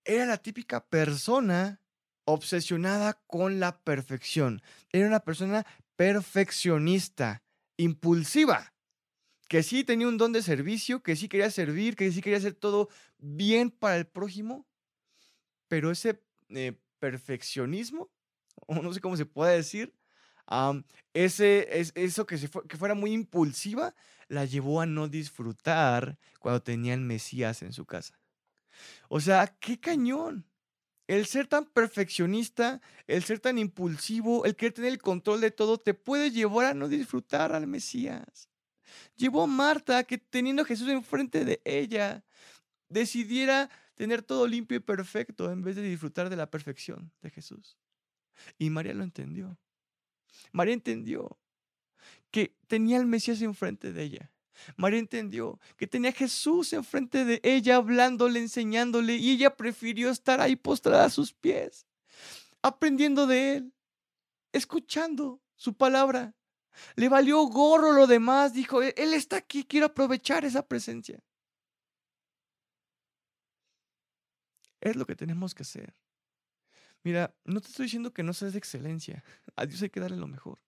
[0.04, 1.80] era la típica persona
[2.28, 4.60] obsesionada con la perfección.
[4.92, 7.42] Era una persona perfeccionista,
[7.78, 8.74] impulsiva,
[9.48, 12.52] que sí tenía un don de servicio, que sí quería servir, que sí quería hacer
[12.52, 14.66] todo bien para el prójimo,
[15.68, 18.10] pero ese eh, perfeccionismo,
[18.66, 19.94] o no sé cómo se puede decir,
[21.14, 23.94] ese, es, eso que, se que fuera muy impulsiva,
[24.28, 28.20] la llevó a no disfrutar cuando tenía el Mesías en su casa.
[29.08, 30.44] O sea, qué cañón.
[31.08, 35.78] El ser tan perfeccionista, el ser tan impulsivo, el querer tener el control de todo,
[35.78, 38.50] te puede llevar a no disfrutar al Mesías.
[39.16, 42.24] Llevó a Marta que teniendo a Jesús enfrente de ella,
[42.90, 47.78] decidiera tener todo limpio y perfecto en vez de disfrutar de la perfección de Jesús.
[48.58, 49.58] Y María lo entendió.
[50.52, 51.38] María entendió
[52.30, 54.30] que tenía al Mesías enfrente de ella.
[54.76, 60.40] María entendió que tenía a Jesús enfrente de ella, hablándole, enseñándole, y ella prefirió estar
[60.40, 61.86] ahí postrada a sus pies,
[62.62, 63.72] aprendiendo de él,
[64.52, 66.34] escuchando su palabra.
[66.94, 71.20] Le valió gorro lo demás, dijo, e-, Él está aquí, quiero aprovechar esa presencia.
[74.80, 75.94] Es lo que tenemos que hacer.
[77.02, 79.24] Mira, no te estoy diciendo que no seas de excelencia.
[79.56, 80.60] A Dios hay que darle lo mejor.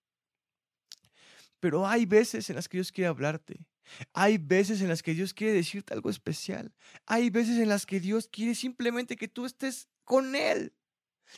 [1.60, 3.66] Pero hay veces en las que Dios quiere hablarte.
[4.12, 6.74] Hay veces en las que Dios quiere decirte algo especial.
[7.06, 10.74] Hay veces en las que Dios quiere simplemente que tú estés con Él,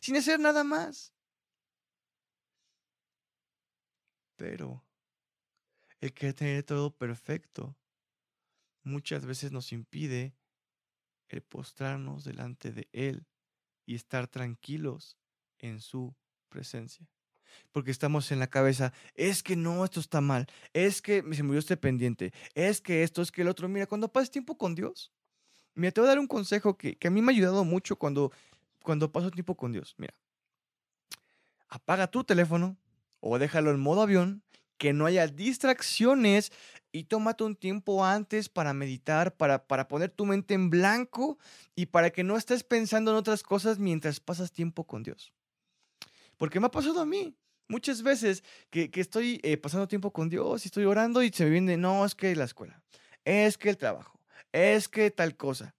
[0.00, 1.12] sin hacer nada más.
[4.36, 4.84] Pero
[6.00, 7.76] el querer tener todo perfecto
[8.82, 10.34] muchas veces nos impide
[11.28, 13.26] el postrarnos delante de Él
[13.86, 15.16] y estar tranquilos
[15.58, 16.14] en su
[16.48, 17.08] presencia.
[17.72, 21.58] Porque estamos en la cabeza, es que no, esto está mal, es que se murió
[21.58, 23.68] este pendiente, es que esto, es que el otro.
[23.68, 25.12] Mira, cuando pases tiempo con Dios,
[25.74, 27.96] mira, te voy a dar un consejo que, que a mí me ha ayudado mucho
[27.96, 28.32] cuando,
[28.82, 29.94] cuando paso tiempo con Dios.
[29.98, 30.14] Mira,
[31.68, 32.76] apaga tu teléfono
[33.20, 34.42] o déjalo en modo avión
[34.82, 36.50] que no haya distracciones
[36.90, 41.38] y tómate un tiempo antes para meditar, para, para poner tu mente en blanco
[41.76, 45.32] y para que no estés pensando en otras cosas mientras pasas tiempo con Dios.
[46.36, 47.36] Porque me ha pasado a mí
[47.72, 51.50] muchas veces que, estoy eh, pasando tiempo con Dios y estoy orando y se me
[51.50, 52.82] viene, no, es que la escuela,
[53.24, 54.20] es que el trabajo,
[54.52, 55.74] es que tal cosa.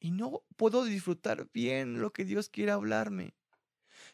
[0.00, 3.34] Y no puedo disfrutar bien lo que Dios quiere hablarme.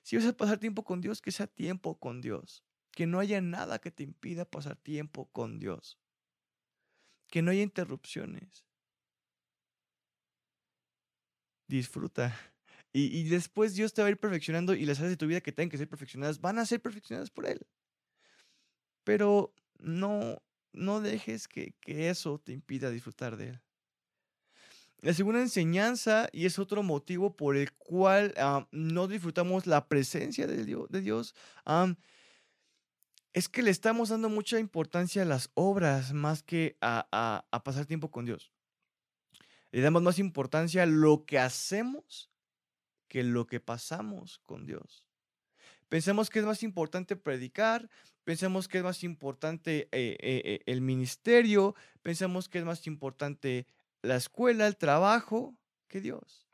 [0.02, 2.62] Si vas a pasar tiempo con Dios, que sea tiempo con Dios
[2.96, 5.98] que no haya nada que te impida pasar tiempo con Dios,
[7.29, 8.64] que no haya interrupciones.
[11.68, 12.56] Disfruta.
[12.98, 15.52] Y, después Dios te va a ir perfeccionando y las áreas de tu vida que
[15.52, 17.61] tengan que ser perfeccionadas van a ser perfeccionadas por Él.
[19.04, 23.61] Pero no, no dejes que, eso te impida disfrutar de Él.
[25.00, 28.35] La segunda enseñanza, y es otro motivo por el cual
[28.70, 31.35] no disfrutamos la presencia de Dios, de Dios
[33.35, 38.11] es que le estamos dando mucha importancia a las obras más que a, pasar tiempo
[38.11, 38.50] con Dios.
[39.70, 42.30] Le damos más importancia a lo que hacemos
[43.09, 45.07] que lo que pasamos con Dios.
[45.88, 47.88] Pensamos que es más importante predicar,
[48.25, 53.66] pensamos que es más importante eh, eh, eh, el ministerio, pensamos que es más importante
[54.03, 56.47] la escuela, el trabajo, que Dios.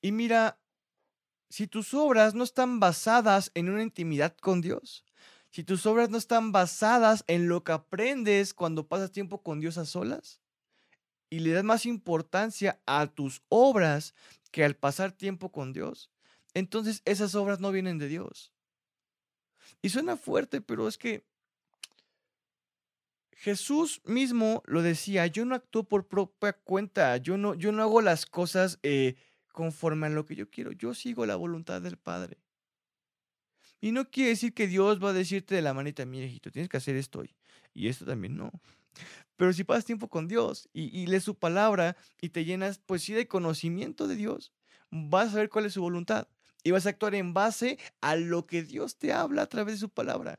[0.00, 0.60] Y mira,
[1.48, 5.04] si tus obras no están basadas en una intimidad con Dios,
[5.50, 9.78] si tus obras no están basadas en lo que aprendes cuando pasas tiempo con Dios
[9.78, 10.40] a solas
[11.30, 14.14] y le das más importancia a tus obras
[14.50, 16.10] que al pasar tiempo con Dios,
[16.54, 18.52] entonces esas obras no vienen de Dios.
[19.80, 21.24] Y suena fuerte, pero es que
[23.30, 28.02] Jesús mismo lo decía, yo no actúo por propia cuenta, yo no, yo no hago
[28.02, 29.14] las cosas eh,
[29.52, 32.36] conforme a lo que yo quiero, yo sigo la voluntad del Padre.
[33.80, 36.68] Y no quiere decir que Dios va a decirte de la manita, mira, hijito, tienes
[36.68, 37.34] que hacer esto hoy.
[37.72, 38.52] Y esto también no.
[39.36, 43.14] Pero si pasas tiempo con Dios y, lees su palabra y te llenas, pues sí,
[43.14, 44.52] de conocimiento de Dios,
[44.90, 46.28] vas a saber cuál es su voluntad.
[46.62, 49.80] Y vas a actuar en base a lo que Dios te habla a través de
[49.80, 50.38] su palabra.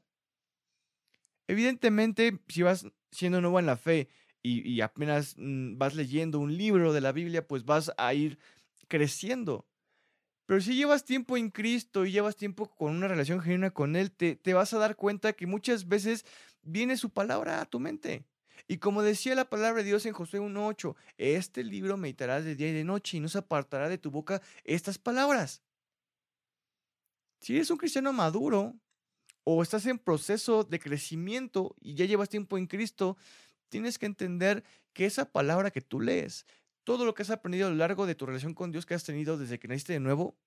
[1.48, 4.08] Evidentemente, si vas siendo nuevo en la fe
[4.44, 8.38] y, y apenas mm, vas leyendo un libro de la Biblia, pues vas a ir
[8.88, 9.66] creciendo.
[10.46, 14.12] Pero si llevas tiempo en Cristo y llevas tiempo con una relación genuina con Él,
[14.12, 16.24] te, te vas a dar cuenta que muchas veces
[16.62, 18.26] viene su palabra a tu mente.
[18.72, 22.70] Y como decía la palabra de Dios en Josué 1.8, este libro meditarás de día
[22.70, 25.62] y de noche y no se apartará de tu boca estas palabras.
[27.42, 28.74] Si eres un cristiano maduro
[29.44, 33.18] o estás en proceso de crecimiento y ya llevas tiempo en Cristo,
[33.68, 36.46] tienes que entender que esa palabra que tú lees,
[36.86, 39.04] todo lo que has aprendido a lo largo de tu relación con Dios que has
[39.04, 40.38] tenido desde que naciste de nuevo,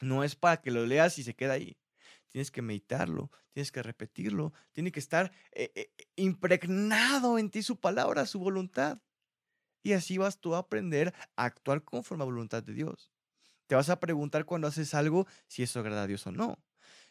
[0.00, 1.76] no es para que lo leas y se quede ahí.
[2.30, 7.80] Tienes que meditarlo, tienes que repetirlo, tiene que estar eh, eh, impregnado en ti su
[7.80, 9.02] palabra, su voluntad.
[9.82, 13.10] Y así vas tú a aprender a actuar conforme a la voluntad de Dios.
[13.66, 16.58] Te vas a preguntar cuando haces algo si eso agrada a Dios o no.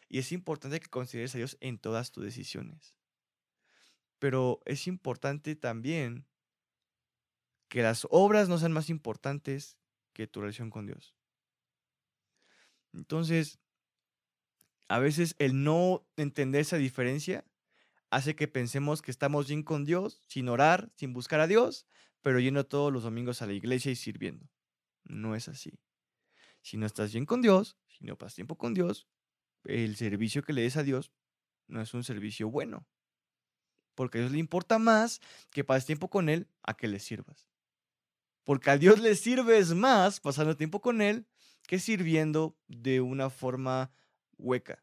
[0.08, 2.94] Y es importante que consideres a Dios en todas tus decisiones.
[4.18, 6.26] Pero es importante también
[7.68, 9.78] que las obras no sean más importantes
[10.12, 11.14] que tu relación con Dios.
[12.92, 13.60] Entonces,
[14.90, 17.44] a veces el no entender esa diferencia
[18.10, 21.86] hace que pensemos que estamos bien con Dios, sin orar, sin buscar a Dios,
[22.22, 24.50] pero yendo todos los domingos a la iglesia y sirviendo.
[25.04, 25.78] No es así.
[26.60, 29.06] Si no estás bien con Dios, si no pasas tiempo con Dios,
[29.62, 31.12] el servicio que le des a Dios
[31.68, 32.84] no es un servicio bueno.
[33.94, 37.48] Porque a Dios le importa más que pases tiempo con Él a que le sirvas.
[38.42, 41.28] Porque a Dios le sirves más pasando tiempo con Él
[41.68, 43.92] que sirviendo de una forma
[44.40, 44.82] hueca.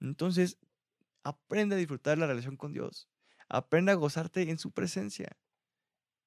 [0.00, 0.58] Entonces,
[1.22, 3.08] aprende a disfrutar la relación con Dios.
[3.48, 5.36] Aprende a gozarte en su presencia.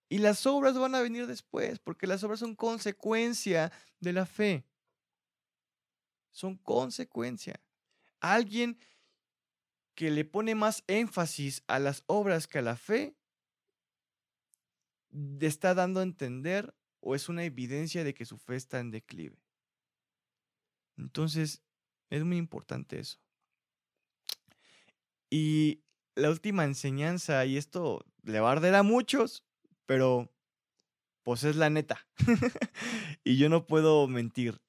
[0.10, 4.66] Y las obras van a venir después, porque las obras son consecuencia de la fe
[6.38, 7.60] son consecuencia.
[8.20, 8.78] Alguien
[9.96, 13.18] que le pone más énfasis a las obras que a la fe,
[15.40, 19.42] está dando a entender o es una evidencia de que su fe está en declive.
[20.96, 21.64] Entonces,
[22.10, 23.18] es muy importante eso.
[25.30, 25.84] Y
[26.16, 29.44] la última enseñanza, y esto le va a arder a muchos,
[29.86, 30.32] pero
[31.24, 32.08] pues es la neta.
[33.24, 34.62] y yo no puedo mentir.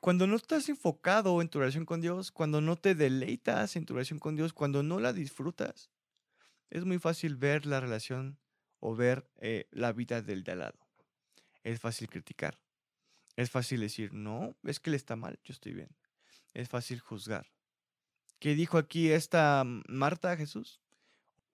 [0.00, 3.94] Cuando no estás enfocado en tu relación con Dios, cuando no te deleitas en tu
[3.94, 5.90] relación con Dios, cuando no la disfrutas,
[6.70, 8.38] es muy fácil ver la relación
[8.78, 10.78] o ver eh, la vida del de al lado.
[11.64, 12.58] Es fácil criticar.
[13.36, 15.94] Es fácil decir, no, es que él está mal, yo estoy bien.
[16.54, 17.52] Es fácil juzgar.
[18.38, 20.80] ¿Qué dijo aquí esta Marta a Jesús?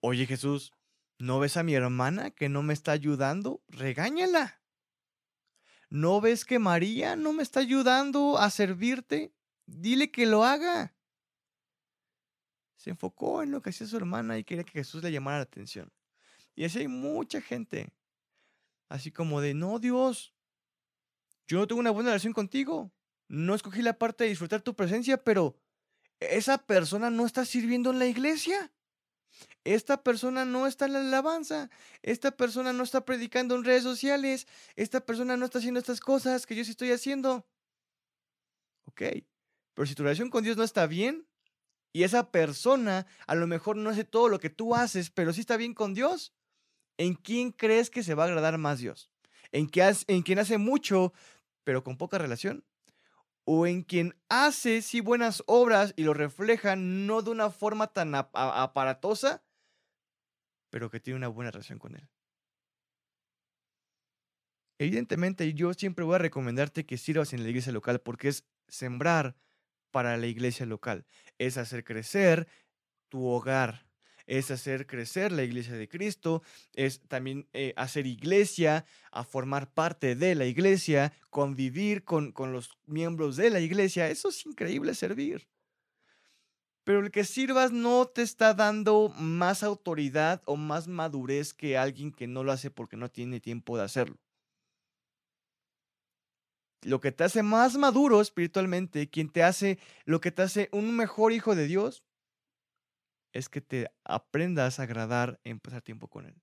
[0.00, 0.72] Oye Jesús,
[1.18, 3.62] ¿no ves a mi hermana que no me está ayudando?
[3.68, 4.60] Regáñala.
[5.90, 9.34] ¿No ves que María no me está ayudando a servirte?
[9.66, 10.96] Dile que lo haga.
[12.76, 15.44] Se enfocó en lo que hacía su hermana y quería que Jesús le llamara la
[15.44, 15.92] atención.
[16.54, 17.92] Y así hay mucha gente.
[18.88, 20.34] Así como de, no, Dios,
[21.46, 22.92] yo no tengo una buena relación contigo.
[23.28, 25.56] No escogí la parte de disfrutar tu presencia, pero
[26.20, 28.72] esa persona no está sirviendo en la iglesia.
[29.64, 31.70] Esta persona no está en la alabanza.
[32.02, 34.46] Esta persona no está predicando en redes sociales.
[34.76, 37.46] Esta persona no está haciendo estas cosas que yo sí estoy haciendo.
[38.86, 39.02] Ok.
[39.74, 41.26] Pero si tu relación con Dios no está bien
[41.92, 45.40] y esa persona a lo mejor no hace todo lo que tú haces, pero sí
[45.40, 46.34] está bien con Dios,
[46.98, 49.11] ¿en quién crees que se va a agradar más Dios?
[49.52, 49.70] ¿En,
[50.06, 51.12] en quien hace mucho,
[51.64, 52.64] pero con poca relación?
[53.44, 58.14] o en quien hace sí buenas obras y lo refleja no de una forma tan
[58.14, 59.42] aparatosa,
[60.70, 62.08] pero que tiene una buena relación con él.
[64.78, 69.36] Evidentemente, yo siempre voy a recomendarte que sirvas en la iglesia local porque es sembrar
[69.90, 71.04] para la iglesia local,
[71.38, 72.48] es hacer crecer
[73.08, 73.86] tu hogar,
[74.26, 76.42] es hacer crecer la iglesia de Cristo,
[76.74, 82.78] es también eh, hacer iglesia, a formar parte de la iglesia, convivir con, con los
[82.86, 84.08] miembros de la iglesia.
[84.08, 85.48] Eso es increíble servir.
[86.84, 92.10] Pero el que sirvas no te está dando más autoridad o más madurez que alguien
[92.10, 94.18] que no lo hace porque no tiene tiempo de hacerlo.
[96.82, 100.96] Lo que te hace más maduro espiritualmente, quien te hace, lo que te hace un
[100.96, 102.02] mejor hijo de Dios,
[103.32, 106.40] es que te aprendas a agradar en pasar tiempo con Él.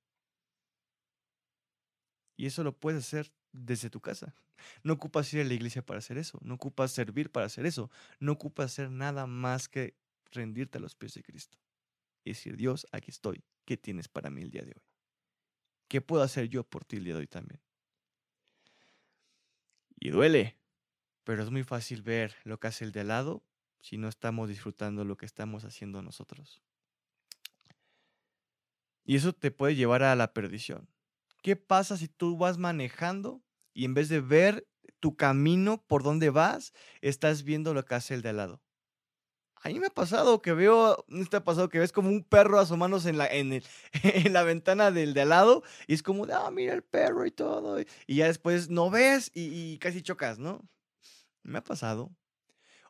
[2.36, 4.36] Y eso lo puedes hacer desde tu casa.
[4.84, 6.40] No ocupas ir a la iglesia para hacer eso.
[6.42, 7.90] No ocupas servir para hacer eso.
[8.20, 9.96] No ocupas hacer nada más que
[10.32, 11.58] rendirte a los pies de Cristo.
[12.24, 13.44] Y decir, Dios, aquí estoy.
[13.66, 14.84] ¿Qué tienes para mí el día de hoy?
[15.88, 17.62] ¿Qué puedo hacer yo por ti el día de hoy también?
[20.00, 20.58] Y duele,
[21.24, 23.44] pero es muy fácil ver lo que hace el de al lado
[23.82, 26.62] si no estamos disfrutando lo que estamos haciendo nosotros.
[29.10, 30.88] Y eso te puede llevar a la perdición.
[31.42, 33.42] ¿Qué pasa si tú vas manejando
[33.74, 34.68] y en vez de ver
[35.00, 38.62] tu camino por donde vas, estás viendo lo que hace el de al lado?
[39.64, 42.24] A mí me ha pasado que veo, ¿no te ha pasado que ves como un
[42.24, 43.64] perro asomándose en la, en, el,
[44.04, 47.32] en la ventana del de al lado y es como, ah, mira el perro y
[47.32, 47.80] todo.
[48.06, 50.70] Y ya después no ves y, y casi chocas, ¿no?
[51.42, 52.12] Me ha pasado.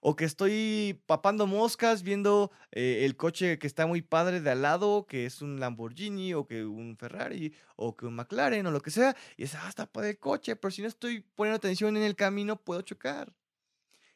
[0.02, 4.62] O que estoy papando moscas viendo eh, el coche que está muy padre de al
[4.62, 8.82] lado, que es un Lamborghini o que un Ferrari o que un McLaren o lo
[8.82, 12.04] que sea, y es, ah, está el coche, pero si no estoy poniendo atención en
[12.04, 13.34] el camino, puedo chocar.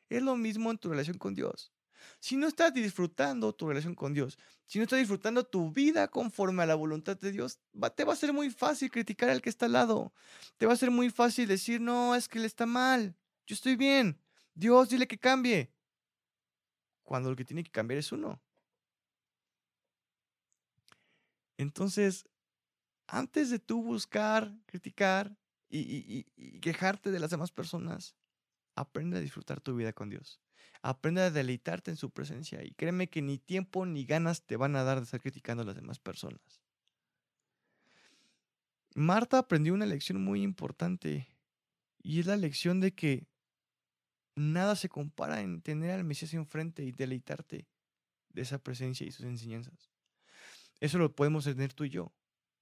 [0.10, 1.72] Es lo mismo en tu relación con Dios.
[2.20, 6.64] Si no estás disfrutando tu relación con Dios, si no estás disfrutando tu vida conforme
[6.64, 7.60] a la voluntad de Dios,
[7.96, 10.14] te va a ser muy fácil criticar al que está al lado.
[10.58, 13.16] Te va a ser muy fácil decir, no, es que él está mal.
[13.46, 14.20] Yo estoy bien.
[14.54, 15.73] Dios, dile que cambie.
[17.04, 18.42] Cuando lo que tiene que cambiar es uno.
[21.58, 22.28] Entonces,
[23.08, 25.38] antes de tú buscar, criticar
[25.70, 26.24] y,
[26.62, 28.16] quejarte de las demás personas,
[28.76, 30.40] aprende a disfrutar tu vida con Dios.
[30.82, 34.76] Aprende a deleitarte en su presencia y créeme que ni tiempo ni ganas te van
[34.76, 36.62] a dar de estar criticando a las demás personas.
[38.96, 41.28] Marta aprendió una lección muy importante
[42.02, 43.26] y es la lección de que
[44.36, 47.68] nada se compara en tener al Mesías enfrente y deleitarte
[48.30, 49.92] de esa presencia y sus enseñanzas.
[50.80, 52.12] Eso lo podemos tener tú y yo.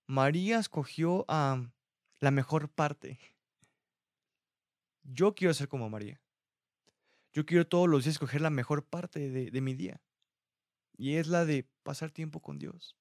[0.07, 1.71] María escogió a
[2.19, 3.19] la mejor parte.
[5.03, 6.21] Yo quiero ser como María.
[7.33, 10.01] Yo quiero todos los días escoger la mejor parte de, de mi día.
[10.97, 12.97] Y es la de pasar tiempo con Dios.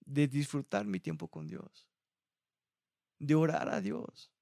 [0.00, 1.86] De disfrutar mi tiempo con Dios.
[3.18, 4.32] De orar a Dios.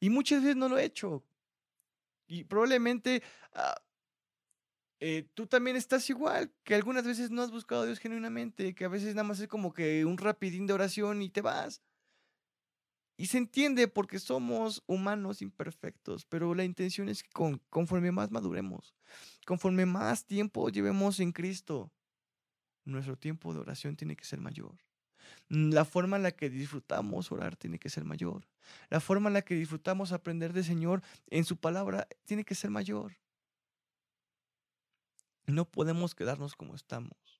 [0.00, 1.24] Y muchas veces no lo he hecho.
[2.26, 3.22] Y probablemente
[3.54, 3.74] ah,
[5.00, 8.86] eh, tú también estás igual, que algunas veces no has buscado a Dios genuinamente, que
[8.86, 11.82] a veces nada más es como que un rapidín de oración y te vas.
[13.18, 17.30] Y se entiende porque somos humanos imperfectos, pero la intención es que
[17.70, 18.94] conforme más maduremos,
[19.46, 21.92] conforme más tiempo llevemos en Cristo,
[22.84, 24.85] nuestro tiempo de oración tiene que ser mayor.
[25.48, 28.46] La forma en la que disfrutamos orar tiene que ser mayor.
[28.90, 32.70] La forma en la que disfrutamos aprender del Señor en su palabra tiene que ser
[32.70, 33.16] mayor.
[35.46, 37.36] No podemos quedarnos como estamos.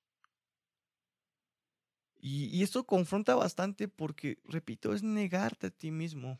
[2.19, 6.39] Y, esto confronta bastante porque, repito, es negarte a ti mismo.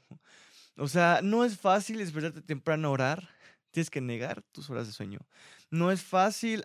[0.76, 3.30] O sea, no es fácil despertarte temprano orar.
[3.78, 5.20] Tienes que negar tus horas de sueño.
[5.70, 6.64] No es fácil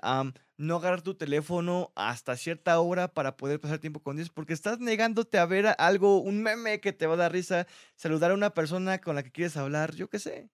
[0.57, 4.79] no agarrar tu teléfono hasta cierta hora para poder pasar tiempo con Dios porque estás
[4.79, 8.55] negándote a ver algo, un meme que te va a dar risa, saludar a una
[8.55, 10.49] persona con la que quieres hablar, yo qué sé.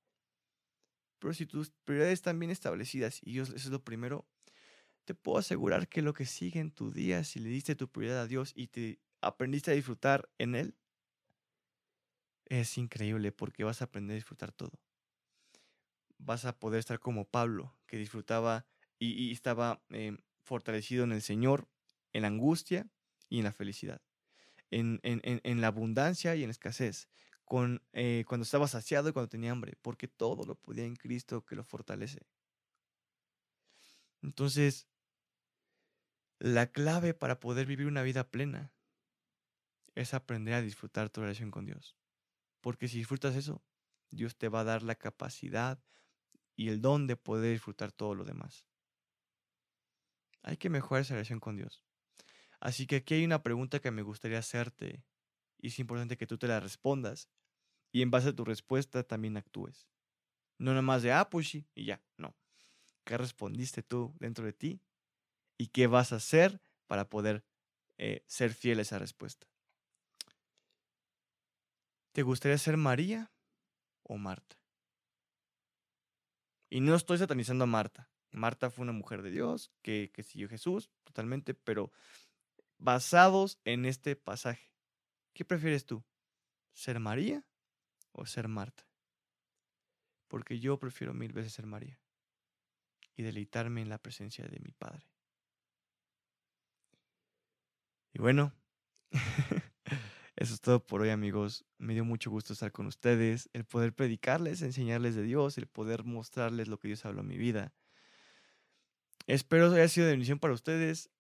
[1.21, 4.27] Pero si tus prioridades están bien establecidas y Dios, eso es lo primero,
[5.05, 8.23] te puedo asegurar que lo que sigue en tu día, si le diste tu prioridad
[8.23, 10.75] a Dios y te aprendiste a disfrutar en Él,
[12.47, 14.73] es increíble porque vas a aprender a disfrutar todo.
[16.19, 18.67] Vas a poder estar como Pablo, que disfrutaba
[18.99, 21.69] y, estaba em, fortalecido en el Señor,
[22.13, 22.89] en la angustia
[23.29, 24.03] y en la felicidad,
[24.71, 27.09] en, en, la abundancia y en la escasez,
[27.45, 31.45] con, eh, cuando estaba saciado y cuando tenía hambre, porque todo lo podía en Cristo
[31.45, 32.27] que lo fortalece.
[34.23, 34.89] Entonces,
[36.39, 38.73] la clave para poder vivir una vida plena
[39.95, 41.97] es aprender a disfrutar tu relación con Dios.
[42.61, 43.63] Porque si disfrutas eso,
[44.11, 45.83] Dios te va a dar la capacidad
[46.59, 48.67] y el don de poder disfrutar todo lo demás.
[50.43, 51.85] Hay que mejorar esa relación con Dios.
[52.61, 55.05] Así que aquí hay una pregunta que me gustaría hacerte
[55.59, 57.31] y es importante que tú te la respondas
[57.93, 59.89] y en base a tu respuesta también actúes.
[60.59, 62.37] No nada más de, ah, pues sí, y ya, no.
[63.05, 64.83] ¿Qué respondiste tú dentro de ti
[65.57, 67.45] y qué vas a hacer para poder
[67.99, 69.47] eh, ser fiel a esa respuesta.
[72.13, 73.33] ¿Te gustaría ser María
[74.03, 74.58] o Marta?
[76.69, 78.11] Y no estoy satanizando a Marta.
[78.31, 81.93] Marta fue una mujer de Dios que, que siguió Jesús totalmente, pero
[82.77, 84.73] basados en este pasaje,
[85.33, 86.05] ¿qué prefieres tú?
[86.73, 87.47] ¿Ser María
[88.13, 88.87] o ser Marta?
[90.29, 91.99] Porque yo prefiero mil veces ser María
[93.17, 95.11] y deleitarme en la presencia de mi Padre.
[98.13, 98.53] Y bueno,
[100.39, 101.65] eso es todo por hoy amigos.
[101.79, 106.05] Me dio mucho gusto estar con ustedes, el poder predicarles, enseñarles de Dios, el poder
[106.05, 107.73] mostrarles lo que Dios habló en mi vida.
[109.27, 111.11] Espero haya sido de bendición para ustedes.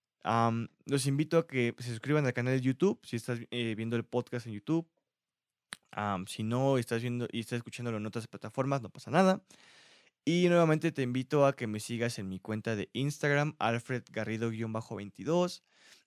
[0.85, 4.05] los invito a que se suscriban al canal de YouTube si estás eh, viendo el
[4.05, 4.89] podcast en YouTube.
[6.29, 9.43] si no estás viendo y estás escuchándolo en otras plataformas, no pasa nada.
[10.25, 15.63] Y nuevamente te invito a que me sigas en mi cuenta de Instagram, Alfred Garrido-22.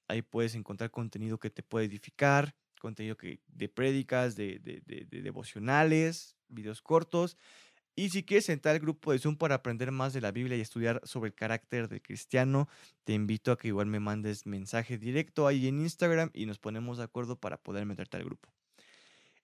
[0.08, 4.60] Ahí puedes encontrar contenido que te puede edificar, contenido que, de prédicas, de,
[5.10, 7.38] devocionales, videos cortos.
[7.96, 10.62] Y si quieres entrar al grupo de Zoom para aprender más de la Biblia y
[10.62, 12.68] estudiar sobre el carácter del cristiano,
[13.04, 16.98] te invito a que igual me mandes mensaje directo ahí en Instagram y nos ponemos
[16.98, 18.52] de acuerdo para poder meterte al grupo.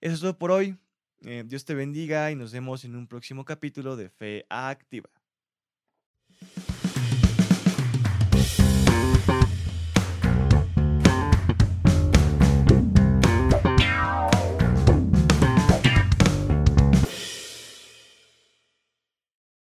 [0.00, 0.76] Eso es todo por hoy.
[1.22, 5.10] Eh, Dios te bendiga y nos vemos en un próximo capítulo de Fe Activa.